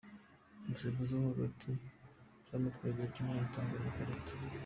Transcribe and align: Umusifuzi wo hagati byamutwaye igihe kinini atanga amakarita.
Umusifuzi 0.63 1.11
wo 1.13 1.23
hagati 1.31 1.69
byamutwaye 2.43 2.91
igihe 2.93 3.09
kinini 3.13 3.41
atanga 3.47 3.73
amakarita. 3.75 4.33